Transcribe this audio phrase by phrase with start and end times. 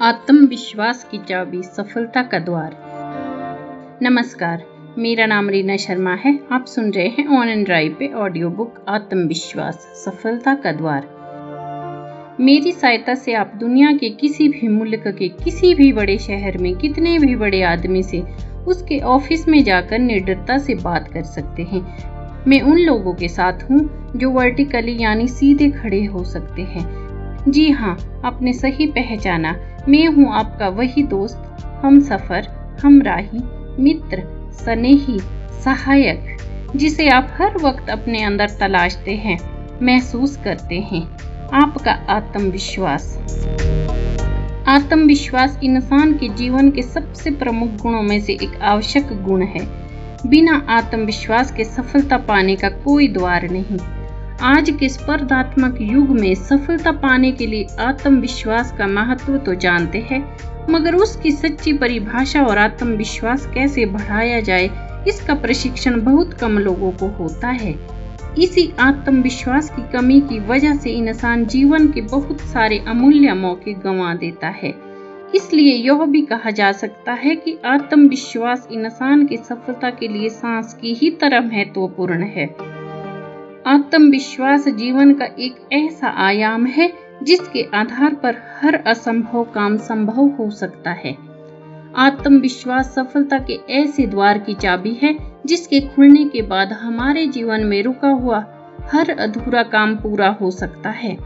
[0.00, 2.76] आत्मविश्वास की चाबी सफलता का द्वार।
[4.02, 4.64] नमस्कार,
[4.98, 8.84] मेरा नाम रीना शर्मा है। आप सुन रहे हैं ऑन एंड ड्राइव पे ऑडियो बुक
[8.88, 11.08] आत्मविश्वास, सफलता का द्वार।
[12.40, 16.76] मेरी सहायता से आप दुनिया के किसी भी मुल्क के किसी भी बड़े शहर में,
[16.76, 18.20] कितने भी बड़े आदमी से,
[18.66, 21.82] उसके ऑफ़िस में जाकर निर्डरता से बात कर सकते हैं।
[22.48, 27.08] मैं उन लोगों के साथ हूँ जो वर्टिकली यानी सीधे खड़े हो सकते हैं।
[27.48, 29.56] जी हाँ आपने सही पहचाना।
[29.88, 32.48] मैं हूँ आपका वही दोस्त, हम सफ़र,
[32.84, 33.38] हम राही,
[33.82, 35.18] मित्र, स्नेही,
[35.64, 36.36] सहायक,
[36.76, 39.38] जिसे आप हर वक्त अपने अंदर तलाशते हैं,
[39.82, 41.02] महसूस करते हैं।
[41.48, 43.18] आपका आत्मविश्वास।
[44.68, 49.66] आत्मविश्वास इंसान के जीवन के सबसे प्रमुख गुणों में से एक आवश्यक गुण है।
[50.26, 53.97] बिना आत्मविश्वास के सफलता पाने का कोई द्वार नहीं।
[54.42, 60.20] आज के स्पर्धात्मक युग में सफलता पाने के लिए आत्मविश्वास का महत्व तो जानते हैं,
[60.70, 64.70] मगर उसकी सच्ची परिभाषा और आत्मविश्वास कैसे बढ़ाया जाए,
[65.08, 67.74] इसका प्रशिक्षण बहुत कम लोगों को होता है।
[68.38, 74.14] इसी आत्मविश्वास की कमी की वजह से इंसान जीवन के बहुत सारे अमूल्य मौके गंवा
[74.14, 74.74] देता है।
[75.34, 80.74] इसलिए यह भी कहा जा सकता है कि आत्मविश्वास इंसान की सफलता के लिए सांस
[80.74, 82.77] की ही तरह महत्वपूर्ण है।
[83.68, 90.50] आत्मविश्वास जीवन का एक ऐसा आयाम है, जिसके आधार पर हर असंभव काम संभव हो
[90.50, 91.16] सकता है।
[91.96, 97.82] आत्मविश्वास सफलता के ऐसे द्वार की चाबी है, जिसके खुलने के बाद हमारे जीवन में
[97.82, 98.46] रुका हुआ
[98.80, 101.18] हर अधूरा काम पूरा हो सकता है।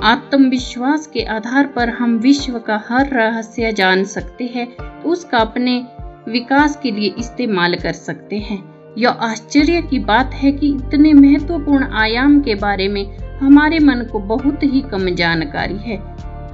[0.00, 5.86] आत्मविश्वास के आधार पर हम विश्व का हर रहस्य जान सकते हैं, उसका अपने
[6.28, 11.86] विकास के लिए इस्तेमाल कर सकते हैं। यह आश्चर्य की बात है कि इतने महत्वपूर्ण
[11.94, 13.04] आयाम के बारे में
[13.38, 15.96] हमारे मन को बहुत ही कम जानकारी है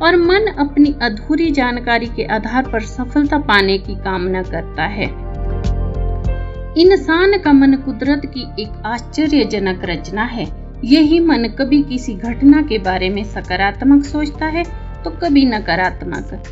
[0.02, 5.06] और मन अपनी अधूरी जानकारी के आधार पर सफलता पाने की कामना करता है।
[6.78, 10.46] इंसान का मन कुदरत की एक आश्चर्यजनक रचना है।
[10.84, 14.64] यही मन कभी किसी घटना के बारे में सकारात्मक सोचता है
[15.04, 16.42] तो कभी नकारात्मक।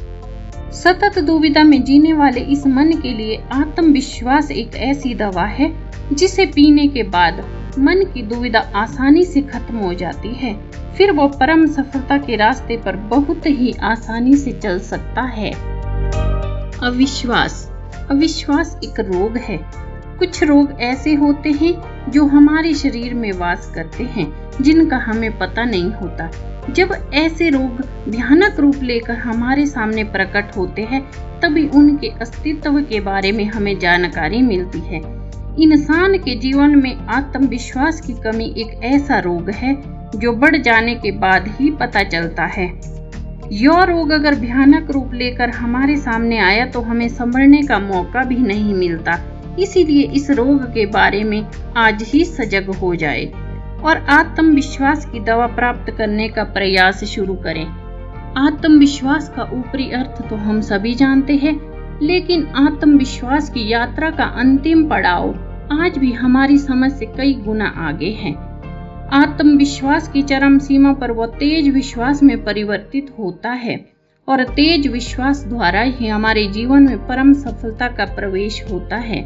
[0.72, 6.47] सतत दुविधा में जीने वाले इस मन के लिए आत्मविश्वास एक ऐसी दवा है, जिसे
[6.47, 7.44] पीने के बाद
[7.78, 12.77] मन की दुविधा आसानी से खत्म हो जाती है। फिर वो परम सफलता के रास्ते
[12.77, 15.53] पर बहुत ही आसानी से चल सकता है।
[16.82, 17.71] अविश्वास।
[18.11, 19.59] अविश्वास एक रोग है।
[20.19, 21.75] कुछ रोग ऐसे होते हैं
[22.11, 26.31] जो हमारे शरीर में वास करते हैं, जिनका हमें पता नहीं होता।
[26.71, 31.03] जब ऐसे रोग भयानक रूप लेकर हमारे सामने प्रकट होते हैं,
[31.41, 35.00] तभी उनके अस्तित्व के बारे में हमें जानकारी मिलती है।
[35.61, 39.83] इंसान के जीवन में आत्मविश्वास की कमी एक ऐसा रोग है,
[40.17, 42.81] जो बढ़ जाने के बाद ही पता चलता है।
[43.53, 48.37] यह रोग अगर भयानक रूप लेकर हमारे सामने आया तो हमें संभलने का मौका भी
[48.37, 51.44] नहीं मिलता। इसीलिए इस रोग के बारे में
[51.76, 53.24] आज ही सजग हो जाए
[53.84, 57.64] और आत्मविश्वास की दवा प्राप्त करने का प्रयास शुरू करें।
[58.38, 61.58] आत्मविश्वास का ऊपरी अर्थ तो हम सभी जानते हैं,
[62.02, 65.28] लेकिन आत्मविश्वास की यात्रा का अंतिम पड़ाव
[65.72, 68.32] आज भी हमारी समझ से कई गुना आगे है।
[69.14, 73.78] आत्मविश्वास की चरम सीमा पर वह तेज विश्वास में परिवर्तित होता है
[74.28, 79.24] और तेज विश्वास द्वारा ही हमारे जीवन में परम सफलता का प्रवेश होता है।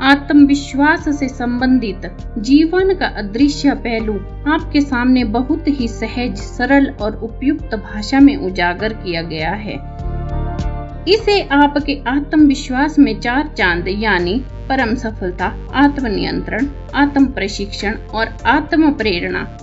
[0.00, 4.14] आत्मविश्वास से संबंधित जीवन का अदृश्य पहलू
[4.52, 9.94] आपके सामने बहुत ही सहज, सरल और उपयुक्त भाषा में उजागर किया गया है।
[11.08, 19.58] इसे आपके आत्मविश्वास में चार चाँद, यानी परम सफलता, आत्मनियंत्रण आत्म प्रशिक्षण और आत्म प्रेरणा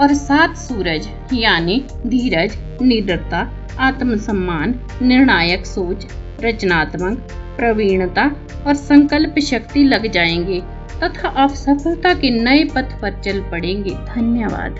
[0.00, 6.06] और सात सूरज, यानी धीरज, निडरता, आत्मसम्मान, निर्णायक सोच
[6.40, 7.18] रचनात्मक,
[7.56, 8.36] प्रवीणता
[8.66, 10.60] और संकल्प शक्ति लग जाएँगे,
[11.02, 14.76] तथा आप सफलता के नए पथ पर चल पड़ेंगे। धन्यवाद।